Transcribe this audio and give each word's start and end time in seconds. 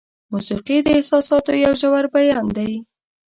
موسیقي 0.31 0.77
د 0.83 0.87
احساساتو 0.97 1.51
یو 1.65 1.73
ژور 1.81 2.05
بیان 2.15 2.45
دی. 2.57 2.71